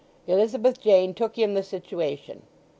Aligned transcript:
Elizabeth 0.25 0.79
Jane 0.81 1.13
took 1.13 1.37
in 1.37 1.53
the 1.53 1.61
situation. 1.61 2.41